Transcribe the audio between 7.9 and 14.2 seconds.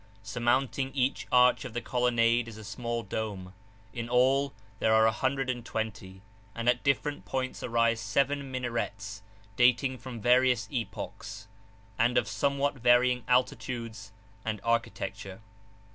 seven minarets, dating from various epochs, and of somewhat varying altitudes